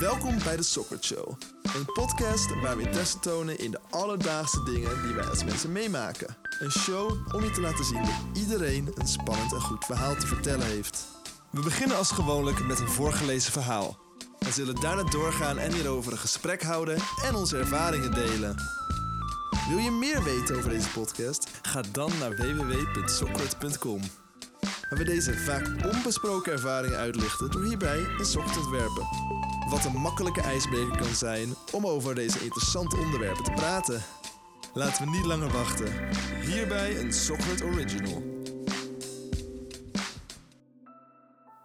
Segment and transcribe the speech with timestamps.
[0.00, 1.28] Welkom bij de Soccer Show.
[1.62, 6.36] Een podcast waar we interesse tonen in de alledaagse dingen die wij als mensen meemaken.
[6.58, 10.26] Een show om je te laten zien dat iedereen een spannend en goed verhaal te
[10.26, 11.04] vertellen heeft.
[11.50, 13.98] We beginnen als gewoonlijk met een voorgelezen verhaal.
[14.38, 18.56] We zullen daarna doorgaan en hierover een gesprek houden en onze ervaringen delen.
[19.68, 21.48] Wil je meer weten over deze podcast?
[21.62, 24.00] Ga dan naar www.sockert.com.
[24.88, 29.06] Waar we deze vaak onbesproken ervaringen uitlichten door hierbij een sok te ontwerpen.
[29.68, 34.02] Wat een makkelijke ijsbreker kan zijn om over deze interessante onderwerpen te praten.
[34.74, 35.92] Laten we niet langer wachten.
[36.40, 38.22] Hierbij een Sockert Original.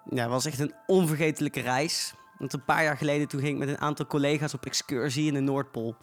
[0.09, 2.13] Ja, het was echt een onvergetelijke reis.
[2.38, 5.34] Want een paar jaar geleden toen ging ik met een aantal collega's op excursie in
[5.34, 5.95] de Noordpool.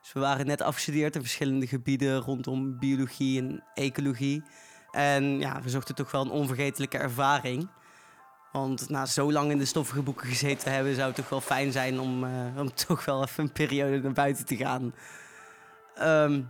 [0.00, 4.42] Dus we waren net afgestudeerd in verschillende gebieden rondom biologie en ecologie.
[4.90, 7.68] En ja, we zochten toch wel een onvergetelijke ervaring.
[8.52, 11.40] Want na zo lang in de stoffige boeken gezeten te hebben, zou het toch wel
[11.40, 14.94] fijn zijn om, eh, om toch wel even een periode naar buiten te gaan.
[15.94, 16.42] Ehm,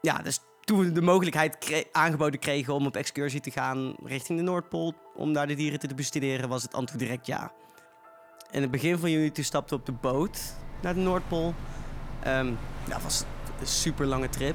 [0.00, 4.44] ja, dus toen we de mogelijkheid aangeboden kregen om op excursie te gaan richting de
[4.44, 7.52] Noordpool, om daar de dieren te bestuderen, was het antwoord direct ja.
[8.50, 11.54] In het begin van juni toen stapten we op de boot naar de Noordpool.
[12.22, 12.52] Ehm
[12.88, 13.24] dat was
[13.60, 14.54] een super lange trip.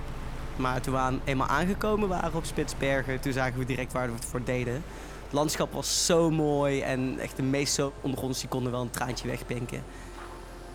[0.59, 4.13] Maar toen we aan, eenmaal aangekomen waren op Spitsbergen, toen zagen we direct waar we
[4.13, 4.73] het voor deden.
[5.23, 9.27] Het landschap was zo mooi en echt de meeste onder ons konden wel een traantje
[9.27, 9.83] wegpinken.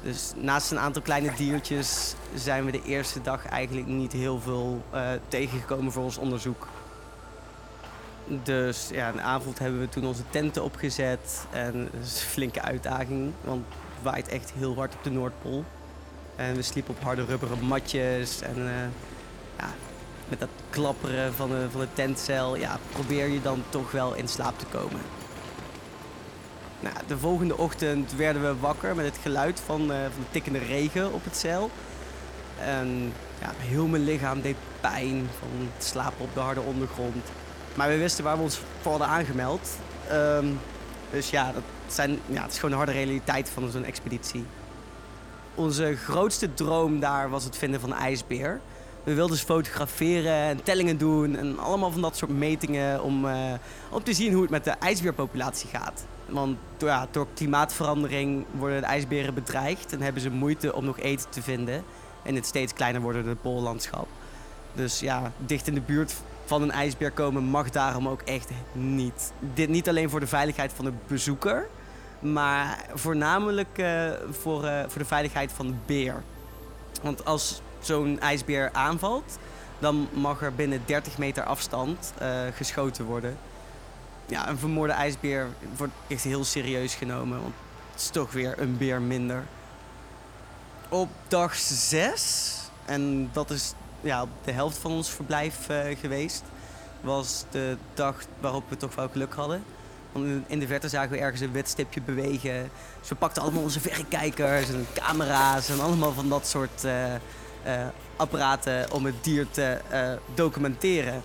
[0.02, 4.84] Dus naast een aantal kleine diertjes zijn we de eerste dag eigenlijk niet heel veel
[4.90, 6.68] eh, tegengekomen voor ons onderzoek.
[8.26, 11.46] Dus ja, de avond hebben we toen onze tenten opgezet.
[11.50, 15.64] En dat is een flinke uitdaging, want het waait echt heel hard op de Noordpool.
[16.36, 18.40] En we sliepen op harde rubberen matjes.
[18.40, 18.86] En eh,
[19.58, 19.68] ja,
[20.28, 24.28] met dat klapperen van de, van de tentcel, ja, probeer je dan toch wel in
[24.28, 25.00] slaap te komen.
[26.80, 30.58] Nou, de volgende ochtend werden we wakker met het geluid van, eh, van de tikkende
[30.58, 31.70] regen op het zeil.
[32.58, 37.24] En ja, heel mijn lichaam deed pijn van het slapen op de harde ondergrond.
[37.74, 39.68] Maar we wisten waar we ons voor hadden aangemeld.
[40.08, 40.46] Ehm,
[41.10, 44.44] dus ja, dat zijn, ja, het is gewoon de harde realiteit van zo'n expeditie.
[45.54, 48.60] Onze grootste droom daar was het vinden van ijsbeer.
[49.04, 53.52] We wilden ze fotograferen en tellingen doen en allemaal van dat soort metingen om, eh,
[53.90, 56.04] om te zien hoe het met de ijsbeerpopulatie gaat.
[56.26, 56.56] Want
[57.10, 61.84] door, klimaatverandering worden de ijsberen bedreigd en hebben ze moeite om nog eten te vinden
[62.22, 64.06] in het steeds kleiner wordende poollandschap.
[64.72, 69.32] Dus ja, dicht in de buurt van een ijsbeer komen mag daarom ook echt niet.
[69.54, 71.68] Dit niet alleen voor de veiligheid van de bezoeker,
[72.18, 76.22] maar voornamelijk eh, voor, eh, voor de veiligheid van de beer.
[77.02, 79.38] Want als zo'n ijsbeer aanvalt,
[79.78, 83.36] dan mag er binnen 30 meter afstand eh, geschoten worden.
[84.26, 85.46] Ja, een vermoorde ijsbeer
[85.76, 87.54] wordt echt heel serieus genomen, want
[87.92, 89.44] het is toch weer een beer minder.
[90.88, 96.42] Op dag 6, en dat is ja, de helft van ons verblijf eh, geweest,
[97.00, 99.64] was de dag waarop we toch wel geluk hadden.
[100.12, 102.70] Want in- de verte zagen we ergens een wit stipje bewegen.
[103.00, 106.92] Dus we pakten allemaal onze verrekijkers en camera's en allemaal van dat soort eh,
[108.16, 111.22] apparaten om het dier te eh, documenteren.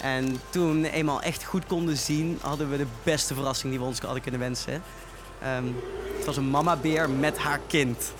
[0.00, 3.86] En toen we eenmaal echt goed konden zien, hadden we de beste verrassing die we
[3.86, 4.82] ons hadden kunnen wensen.
[5.42, 5.64] Ehm,
[6.16, 8.12] het was een mamabeer met haar kind.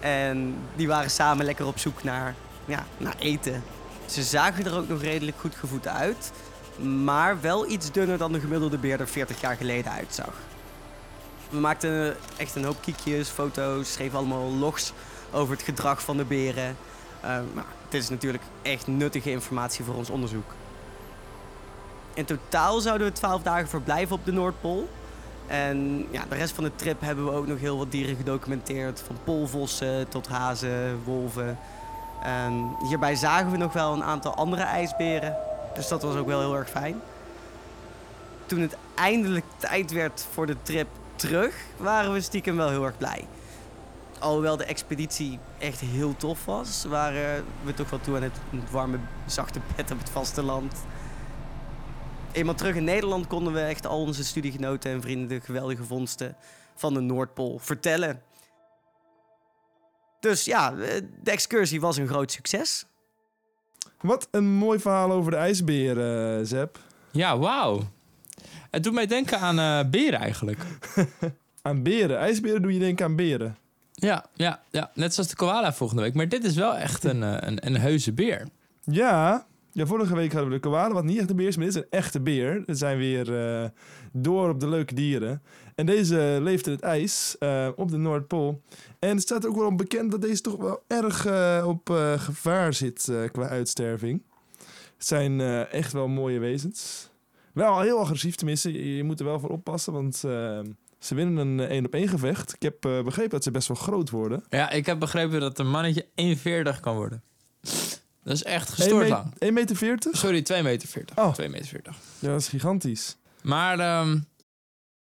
[0.00, 2.34] En die waren samen lekker op zoek naar,
[2.64, 3.62] ja, naar eten.
[4.06, 6.32] Ze zagen er ook nog redelijk goed gevoed uit.
[6.78, 10.32] Maar wel iets dunner dan de gemiddelde beer er 40 jaar geleden uitzag.
[11.50, 14.92] We maakten echt een hoop kiekjes, foto's, schreven allemaal logs
[15.32, 16.76] over het gedrag van de beren.
[17.26, 20.52] Eh, maar dit is natuurlijk echt nuttige informatie voor ons onderzoek.
[22.14, 24.88] In totaal zouden we 12 dagen verblijven op de Noordpool.
[25.46, 29.02] En ja, de rest van de trip hebben we ook nog heel wat dieren gedocumenteerd.
[29.06, 31.58] Van poolvossen tot hazen, wolven.
[32.22, 35.36] En hierbij zagen we nog wel een aantal andere ijsberen.
[35.74, 37.00] Dus dat was ook wel heel erg fijn.
[38.46, 42.98] Toen het eindelijk tijd werd voor de trip terug, waren we stiekem wel heel erg
[42.98, 43.24] blij.
[44.18, 48.98] Alhoewel de expeditie echt heel tof was, waren we toch wel toe aan het warme,
[49.26, 50.72] zachte bed op het vasteland.
[52.32, 56.36] Eenmaal terug in Nederland konden we echt al onze studiegenoten en vrienden de geweldige vondsten
[56.74, 58.22] van de Noordpool vertellen.
[60.20, 62.86] Dus ja, de excursie was een groot succes.
[64.00, 66.78] Wat een mooi verhaal over de ijsbeer, eh Zep.
[67.10, 67.82] Ja, wauw.
[68.70, 70.60] Het doet mij denken aan eh beren eigenlijk.
[71.62, 72.18] Aan beren.
[72.18, 73.56] IJsberen doe je denken aan beren.
[73.98, 76.14] Ja, ja, ja, net zoals de koala volgende week.
[76.14, 78.48] Maar dit is wel echt een, eh, een, een heuse beer.
[78.84, 81.66] Ja, Ja, vorige week hadden we de koala, wat niet echt een beer is, maar
[81.66, 82.62] dit is een echte beer.
[82.66, 83.68] We zijn weer eh,
[84.12, 85.42] door op de leuke dieren.
[85.74, 88.62] En deze leeft in het ijs eh, op de Noordpool.
[88.98, 91.26] En het staat ook wel bekend dat deze toch wel erg
[91.64, 94.22] op gevaar zit qua uitsterving.
[94.96, 95.40] Het zijn
[95.70, 97.10] echt wel mooie wezens.
[97.56, 100.60] Wel heel agressief tenminste, je, je moet er wel voor oppassen, want eh,
[101.06, 102.54] ze winnen een één op één gevecht.
[102.54, 104.44] Ik heb eh, begrepen dat ze best wel groot worden.
[104.50, 106.06] Ja, ik heb begrepen dat een mannetje
[106.74, 107.22] 1,40 kan worden.
[108.22, 109.32] Dat is echt gestoord lang.
[109.44, 109.76] 1,40 meter?
[109.76, 110.16] 40?
[110.16, 110.88] Sorry, 2,40 meter.
[110.88, 111.16] 40.
[111.16, 111.34] Oh.
[111.40, 111.66] 2,40 meter.
[111.66, 111.96] 40.
[112.18, 113.16] Ja, dat is gigantisch.
[113.42, 114.18] Maar ehm,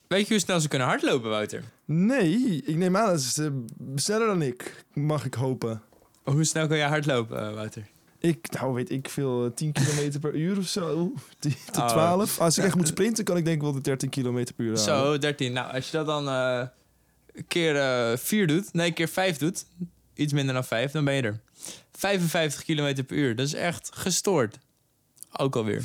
[0.07, 1.63] weet je hoe snel ze kunnen hardlopen, Wouter?
[1.85, 3.63] Nee, ik neem aan dat ze
[3.95, 5.81] sneller dan ik, mag ik hopen.
[6.23, 7.87] Hoe snel kan jij hardlopen, eh, Wouter?
[8.25, 11.13] Ik, nou weet ik veel, 10 kilometer per uur of zo.
[11.39, 11.87] 10 tot Oh.
[11.87, 12.39] 12.
[12.39, 14.77] Als ik echt moet sprinten, kan ik denk ik wel de 13 kilometer per uur
[14.79, 15.03] halen.
[15.05, 15.53] Zo, 13.
[15.53, 16.61] Nou, als je dat dan eh
[17.47, 19.65] keer eh 4 doet, nee, keer 5 doet,
[20.15, 21.39] iets minder dan 5, dan ben je er.
[21.91, 24.57] 55 kilometer per uur, dat is echt gestoord.
[25.37, 25.81] Ook alweer.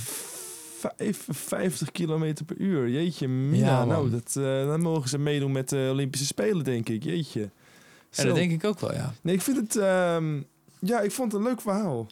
[0.79, 2.89] 55 kilometer per uur.
[2.89, 3.67] Jeetje, mina.
[3.67, 7.03] Ja, nou, dat, eh, dan mogen ze meedoen met de Olympische Spelen, denk ik.
[7.05, 7.51] Jeetje.
[8.11, 9.15] Ja, dat denk ik ook wel, ja.
[9.21, 9.77] Nee, ik vind het...
[9.77, 10.41] ehm,
[10.81, 12.07] ja, ik vond het een leuk verhaal.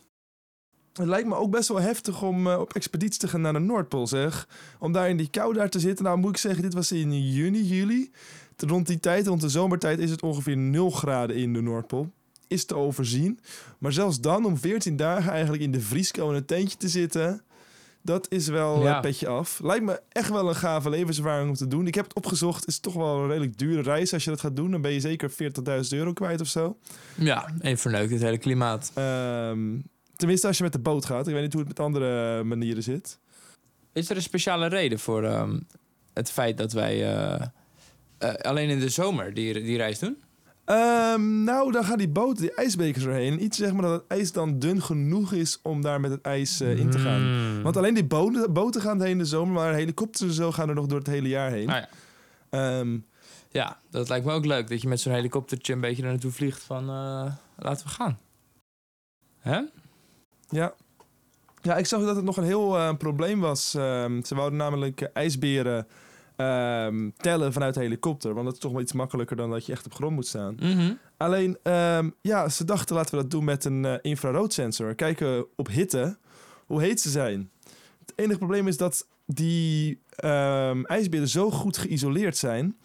[0.96, 3.58] Het lijkt me ook best wel heftig om eh, op expeditie te gaan naar de
[3.58, 4.48] Noordpool, zeg.
[4.78, 6.04] Om daar in die kou daar te zitten.
[6.04, 8.10] Nou, moet ik zeggen, dit was in juni, juli.
[8.56, 12.12] Rond die tijd, rond de zomertijd, is het ongeveer 0 graden in de Noordpool.
[12.48, 13.40] Is te overzien.
[13.78, 17.40] Maar zelfs dan, om 14 dagen eigenlijk in de vrieskou in een tentje te zitten...
[18.02, 18.94] Dat is wel Ja.
[18.96, 19.60] een petje af.
[19.62, 21.86] Lijkt me echt wel een gave levenservaring om te doen.
[21.86, 22.60] Ik heb het opgezocht.
[22.60, 24.70] Het is toch wel een redelijk dure reis als je dat gaat doen.
[24.70, 25.36] Dan ben je zeker 40.000
[25.90, 26.76] euro kwijt of zo.
[27.14, 28.90] Ja, en verneukt het hele klimaat.
[28.94, 29.74] Ehm,
[30.16, 31.26] tenminste, als je met de boot gaat.
[31.26, 33.18] Ik weet niet hoe het met andere manieren zit.
[33.92, 35.58] Is er een speciale reden voor ehm,
[36.12, 37.46] het feit dat wij eh,
[38.18, 40.16] eh, alleen in de zomer die, die reis doen?
[40.64, 43.32] Ehm, nou, dan gaan die boten, die ijsbekers erheen.
[43.32, 46.22] En iets zeg maar dat het ijs dan dun genoeg is om daar met het
[46.22, 47.22] ijs eh, in te gaan.
[47.22, 47.62] Mm.
[47.62, 50.68] Want alleen die boten, boten gaan heen in de zomer, maar helikopters en zo gaan
[50.68, 51.70] er nog door het hele jaar heen.
[51.70, 51.88] Ah, ja.
[52.50, 52.98] Ehm,
[53.50, 54.68] ja, dat lijkt me ook leuk.
[54.68, 58.18] Dat je met zo'n helikoptertje een beetje er naartoe vliegt van eh, laten we gaan.
[59.38, 59.60] Hè?
[60.48, 60.74] Ja.
[61.62, 63.74] ja, ik zag dat het nog een heel eh, probleem was.
[63.74, 65.86] Ehm, ze wouden namelijk eh, ijsberen
[66.36, 68.34] ehm, tellen vanuit de helikopter.
[68.34, 70.56] Want dat is toch wel iets makkelijker dan dat je echt op grond moet staan.
[70.60, 70.92] Mhm.
[71.16, 74.94] Alleen, ehm, ja, ze dachten laten we dat doen met een eh, infraroodsensor.
[74.94, 76.16] Kijken op hitte,
[76.66, 77.50] hoe heet ze zijn.
[78.00, 80.00] Het enige probleem is dat die
[80.82, 82.76] ijsberen zo goed geïsoleerd zijn...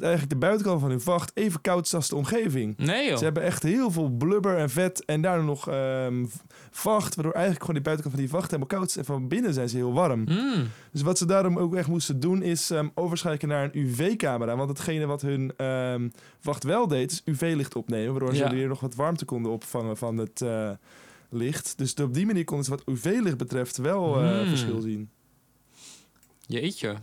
[0.00, 2.76] dat eigenlijk de buitenkant van hun vacht even koud is als de omgeving.
[2.76, 3.16] Nee joh.
[3.18, 6.26] Ze hebben echt heel veel blubber en vet en daardoor nog ehm,
[6.70, 7.14] vacht...
[7.14, 8.96] waardoor eigenlijk gewoon die buitenkant van die vacht helemaal koud is...
[8.96, 10.20] en van binnen zijn ze heel warm.
[10.20, 10.68] Mm.
[10.92, 14.56] Dus wat ze daarom ook echt moesten doen is ehm, overschakelen naar een UV-camera.
[14.56, 16.08] Want hetgene wat hun ehm,
[16.42, 18.10] wacht wel deed, is UV-licht opnemen.
[18.10, 18.48] Waardoor Ja.
[18.48, 20.70] ze weer nog wat warmte konden opvangen van het eh,
[21.30, 21.78] licht.
[21.78, 24.48] Dus op die manier konden ze wat UV-licht betreft wel eh, Hmm.
[24.48, 25.10] verschil zien.
[26.46, 26.94] Jeetje.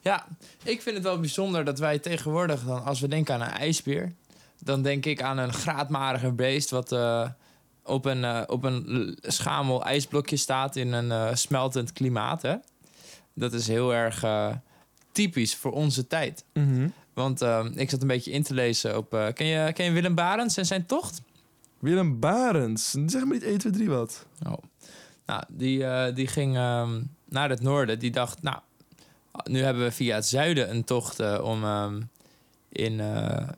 [0.00, 0.26] Ja,
[0.62, 4.12] ik vind het wel bijzonder dat wij tegenwoordig, dan, als we denken aan een ijsbeer,
[4.58, 7.28] dan denk ik aan een graadmariger beest wat eh,
[7.90, 12.42] op een, eh, op een schamel ijsblokje staat in een eh, smeltend klimaat.
[12.42, 12.56] Hè?
[13.34, 14.24] Dat is heel erg
[15.12, 16.44] typisch voor onze tijd.
[17.14, 19.10] Want eh, ik zat een beetje in te lezen op.
[19.34, 21.22] ken, je, ken je Willem Barends en zijn tocht?
[21.78, 22.90] Willem Barends.
[22.90, 24.26] Zeg maar niet 1, 2, 3 wat.
[24.46, 24.52] Oh.
[25.26, 27.98] Nou, die, die ging ehm, naar het noorden.
[27.98, 28.58] Die dacht, nou,
[29.44, 32.00] nu hebben we via het zuiden een tocht eh, om ehm,
[32.68, 33.48] in, eh,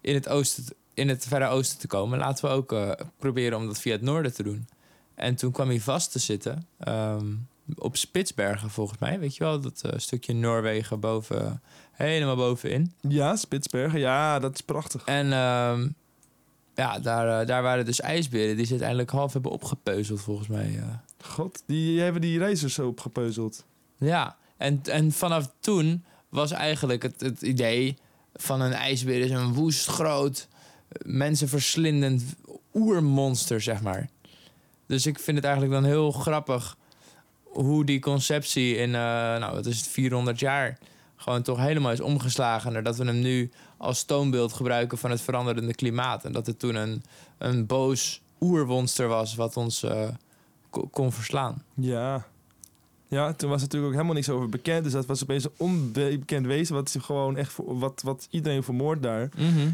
[0.00, 2.18] in, het oosten, te- in het verre oosten te komen.
[2.18, 4.68] Laten we ook eh, proberen om dat via het noorden te doen.
[5.14, 7.26] En toen kwam hij vast te zitten ehm,
[7.74, 9.18] op Spitsbergen, volgens mij.
[9.18, 11.62] Weet je wel, dat stukje Noorwegen boven,
[11.92, 12.92] helemaal bovenin.
[13.00, 13.98] Ja, Spitsbergen.
[13.98, 15.04] Ja, dat is prachtig.
[15.04, 15.88] En ehm,
[16.74, 20.80] ja, daar, daar waren dus ijsberen die ze uiteindelijk half hebben opgepeuzeld, volgens mij.
[21.24, 23.64] God, die hebben die reizigers zo opgepeuzeld.
[23.98, 27.96] Ja, en, en vanaf toen was eigenlijk het, het idee
[28.34, 30.48] van een ijsbeer is een woest groot,
[31.04, 32.22] mensenverslindend
[32.74, 34.08] oermonster, zeg maar.
[34.86, 36.76] Dus ik vind het eigenlijk dan heel grappig
[37.44, 39.00] hoe die conceptie in, eh,
[39.38, 40.78] nou, wat is het, 400 jaar
[41.16, 42.72] gewoon toch helemaal is omgeslagen.
[42.72, 46.24] Nadat we hem nu als toonbeeld gebruiken van het veranderende klimaat.
[46.24, 47.02] En dat het toen een,
[47.38, 50.08] een boos oermonster was wat ons eh,
[50.70, 51.62] ko- kon verslaan.
[51.74, 52.26] Ja.
[53.10, 54.84] Ja, toen was er natuurlijk ook helemaal niks over bekend.
[54.84, 56.74] Dus dat was opeens een onbekend wezen.
[56.74, 59.28] Wat, gewoon echt voor, wat, wat iedereen vermoordt daar.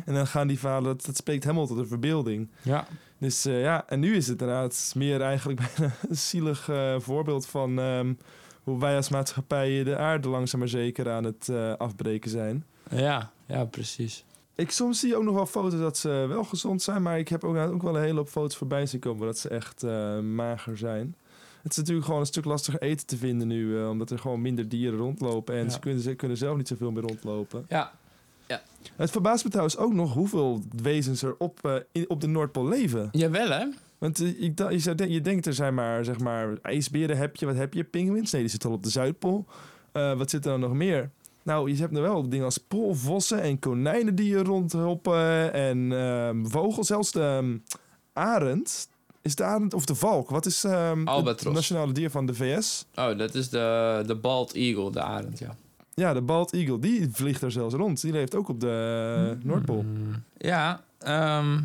[0.04, 2.48] En dan gaan die verhalen, dat, dat spreekt helemaal tot de verbeelding.
[2.62, 2.86] Ja.
[3.18, 7.46] Dus eh, ja, en nu is het inderdaad meer eigenlijk bijna een zielig eh, voorbeeld
[7.46, 8.14] van ehm,
[8.62, 12.64] hoe wij als maatschappij de aarde langzaam maar zeker aan het eh, afbreken zijn.
[12.90, 14.24] Ja, ja, precies.
[14.54, 17.44] Ik soms zie ook nog wel foto's dat ze wel gezond zijn, maar ik heb
[17.44, 19.82] ook, ook wel een hele hoop foto's voorbij zien komen dat ze echt
[20.22, 21.14] mager zijn.
[21.66, 24.40] Het is natuurlijk gewoon een stuk lastiger eten te vinden nu, eh, omdat er gewoon
[24.40, 25.70] minder dieren rondlopen en Ja.
[25.70, 27.66] ze, kunnen, ze kunnen zelf niet zoveel meer rondlopen.
[27.68, 27.92] Ja,
[28.96, 32.68] Het verbaast me trouwens ook nog hoeveel wezens er op, eh, in- op de Noordpool
[32.68, 33.08] leven.
[33.12, 33.66] jawel hè?
[33.98, 37.46] Want eh, ik, je, zou je denkt er zijn maar, zeg maar, ijsberen heb je,
[37.46, 38.30] wat heb je, pinguïns?
[38.32, 39.44] Nee, die zitten al op de Zuidpool.
[39.92, 41.10] Wat zit er dan nog meer?
[41.42, 46.44] Nou, je hebt er wel dingen als poolvossen en konijnen die je rondhoppen en ehm,
[46.44, 47.56] vogels, zelfs de ehm,
[48.12, 48.88] arend.
[49.26, 50.30] Is de arend of de valk?
[50.30, 51.44] Wat is Albatros.
[51.44, 52.84] het nationale dier van de VS?
[52.94, 55.56] Oh, dat is de, de bald eagle, de arend, ja.
[55.94, 56.78] Ja, de bald eagle.
[56.78, 58.00] Die vliegt er zelfs rond.
[58.00, 59.84] Die leeft ook op de eh, Noordpool.
[60.38, 61.60] Ja, ehm,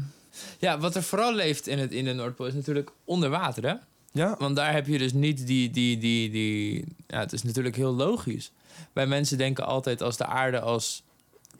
[0.59, 3.73] ja, wat er vooral leeft in, het, in de Noordpool is natuurlijk onder water, hè?
[4.11, 6.85] Ja, Want daar heb je dus niet die, die, die, die...
[7.07, 8.51] Ja, het is natuurlijk heel logisch.
[8.93, 11.03] Wij mensen denken altijd als de aarde als...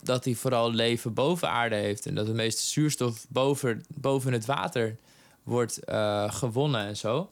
[0.04, 2.06] dat die vooral leven boven aarde heeft...
[2.06, 4.98] en dat de meeste zuurstof boven, boven het water
[5.44, 7.32] wordt eh, gewonnen en zo.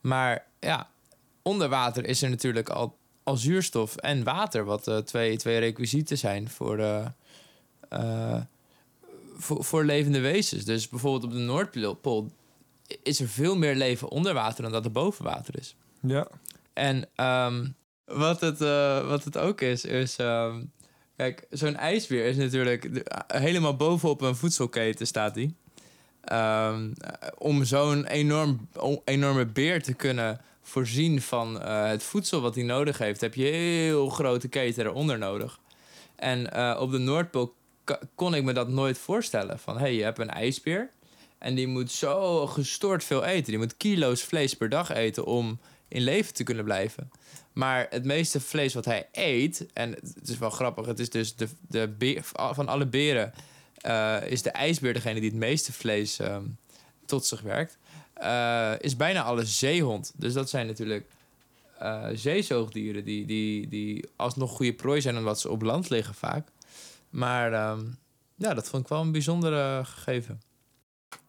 [0.00, 0.90] Maar ja,
[1.42, 4.64] onder water is er natuurlijk al, al zuurstof en water...
[4.64, 6.78] wat eh, twee, twee requisieten zijn voor,
[7.88, 8.40] eh,
[9.36, 10.64] voor, voor levende wezens.
[10.64, 12.30] Dus bijvoorbeeld op de Noordpool
[13.02, 15.76] is er veel meer leven onder water dan dat er boven water is.
[16.00, 16.28] ja.
[16.72, 17.66] En ehm,
[18.04, 18.58] wat, het,
[19.06, 20.16] wat het ook is, is...
[20.16, 20.64] ehm,
[21.16, 23.04] kijk, zo'n ijsbeer is natuurlijk...
[23.26, 25.56] helemaal bovenop een voedselketen staat die.
[26.26, 26.90] Ehm,
[27.38, 28.68] om zo'n enorm,
[29.04, 33.20] enorme beer te kunnen voorzien van eh, het voedsel wat hij nodig heeft...
[33.20, 35.60] heb je heel grote keten eronder nodig.
[36.16, 37.54] En eh, op de Noordpool
[38.14, 39.58] kon ik me dat nooit voorstellen.
[39.58, 40.90] Van, hey, je hebt een ijsbeer...
[41.38, 43.50] en die moet zo gestoord veel eten.
[43.50, 47.10] Die moet kilo's vlees per dag eten om in leven te kunnen blijven.
[47.52, 51.36] Maar het meeste vlees wat hij eet, en het is wel grappig, het is dus
[51.36, 53.32] de, de beer, van alle beren
[53.80, 56.44] eh, is de ijsbeer degene die het meeste vlees ehm,
[57.04, 57.78] tot zich werkt,
[58.12, 60.12] eh, is bijna alles zeehond.
[60.16, 61.06] Dus dat zijn natuurlijk
[61.78, 66.48] eh, zeezoogdieren die, die, die alsnog goede prooi zijn omdat ze op land liggen vaak.
[67.10, 67.84] Maar ehm,
[68.34, 70.40] ja, dat vond ik wel een bijzondere gegeven.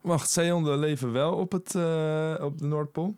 [0.01, 1.67] Wacht, zeehonden leven wel op, het,
[2.41, 3.15] op de Noordpool?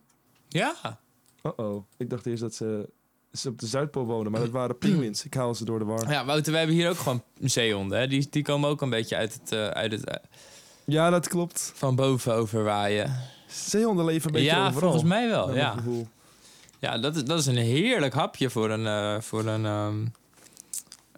[0.47, 0.99] Ja,
[1.41, 1.83] Oh-oh.
[1.97, 2.89] Ik dacht eerst dat ze,
[3.31, 5.25] ze op de Zuidpool wonen, maar dat waren pinguïns.
[5.25, 6.11] Ik haal ze door de war.
[6.11, 7.99] ja Wouter, we hebben hier ook gewoon zeehonden.
[7.99, 8.07] Hè?
[8.07, 10.15] Die, die komen ook een beetje uit het, eh, uit het eh,
[10.85, 11.71] Ja, dat klopt.
[11.75, 13.15] van boven overwaaien.
[13.47, 14.79] Zeehonden leven een beetje Ja, overal.
[14.79, 15.55] volgens mij wel.
[15.55, 15.75] Ja,
[16.79, 19.87] ja dat, is, dat is een heerlijk hapje voor een, eh, voor een, eh,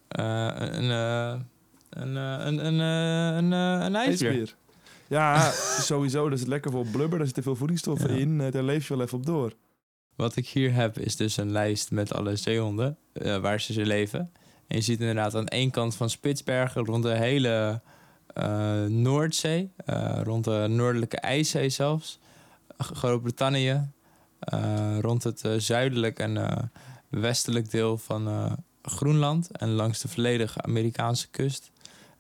[0.08, 4.30] een, een, een, een, een, een ijsbeer.
[4.30, 4.56] IJsbeer.
[5.08, 5.52] Ja,
[5.92, 6.28] sowieso.
[6.30, 7.18] Er zit lekker veel blubber.
[7.18, 8.20] Daar zitten veel voedingsstoffen Ja.
[8.20, 8.52] in.
[8.52, 9.54] Daar leef je wel even op door.
[10.22, 13.86] Wat ik hier heb is dus een lijst met alle zeehonden eh, waar ze ze
[13.86, 14.20] leven.
[14.68, 17.82] En je ziet inderdaad aan één kant van Spitsbergen rond de hele
[18.28, 22.20] eh, Noordzee, eh, rond de Noordelijke IJszee zelfs,
[22.78, 23.90] Groot-Brittannië,
[25.00, 26.72] rond het zuidelijk en
[27.10, 31.72] westelijk deel van Groenland en langs de volledige Amerikaanse kust.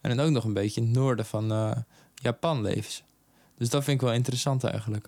[0.01, 1.75] En dan ook nog een beetje in het noorden van
[2.15, 3.01] Japan leven ze.
[3.57, 5.07] Dus dat vind ik wel interessant eigenlijk.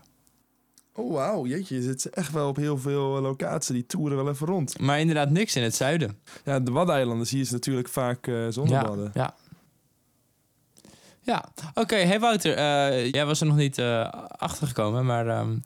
[0.96, 1.46] Oh, wauw.
[1.46, 3.68] Jeetje, je zit echt wel op heel veel locaties.
[3.68, 4.80] Die toeren wel even rond.
[4.80, 6.20] Maar inderdaad niks in het zuiden.
[6.46, 9.12] Ja, de Waddeneilanden zie je ze natuurlijk vaak eh zonder ja.
[9.14, 9.36] Ja.
[11.26, 11.96] Ja, oké.
[11.96, 15.58] Hey Wouter, eh, jij was er nog niet eh achter gekomen, maar ehm,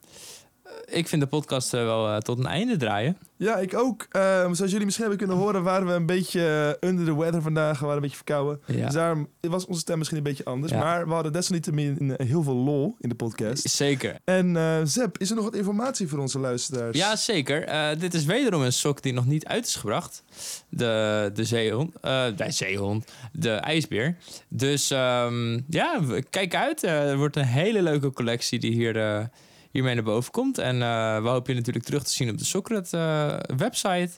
[0.86, 3.18] ik vind de podcast eh, wel eh, tot een einde draaien.
[3.38, 4.08] Ja, ik ook.
[4.12, 7.42] Ehm, zoals jullie misschien hebben kunnen horen, waren we een beetje eh, under the weather
[7.42, 7.74] vandaag.
[7.74, 8.62] We waren een beetje verkouden.
[8.66, 8.86] Ja.
[8.86, 10.72] Dus daarom was onze stem misschien een beetje anders.
[10.72, 10.80] Ja.
[10.80, 13.70] Maar we hadden desalniettemin heel veel lol in de podcast.
[13.70, 14.16] Zeker.
[14.24, 14.58] En
[14.88, 16.98] Zep, is er nog wat informatie voor onze luisteraars?
[16.98, 17.70] Ja, zeker.
[18.00, 20.24] Dit is wederom een sok die nog niet uit is gebracht.
[20.70, 21.96] De, de zeehond.
[22.02, 23.12] eh de zeehond.
[23.32, 24.18] De ijsbeer.
[24.48, 26.84] Dus ehm, ja, kijk uit.
[26.84, 29.30] Er wordt een hele leuke collectie die hier,
[29.72, 30.58] hiermee naar boven komt.
[30.58, 34.10] En eh, we hopen je natuurlijk terug te zien op de Socrat eh, website.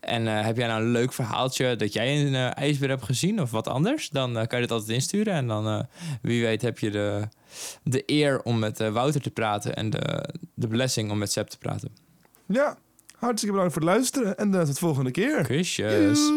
[0.00, 3.50] En eh, heb jij nou een leuk verhaaltje dat jij een ijsbeer hebt gezien of
[3.50, 4.08] wat anders?
[4.08, 5.34] Dan kan je dat altijd insturen.
[5.34, 5.86] En dan,
[6.22, 7.28] wie weet, heb je de,
[7.82, 9.76] de eer om met Wouter te praten.
[9.76, 11.88] En de, de blessing om met Seb te praten.
[12.46, 12.78] Ja,
[13.16, 14.36] hartstikke bedankt voor het luisteren.
[14.36, 15.46] En tot de volgende keer.
[15.46, 16.30] Kusjes.